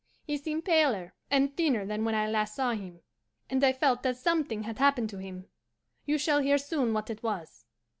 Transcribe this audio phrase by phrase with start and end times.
[0.23, 3.01] He seemed paler and thinner than when I last saw him,
[3.51, 5.45] and I felt that something had happened to him.
[6.07, 7.65] You shall hear soon what it was.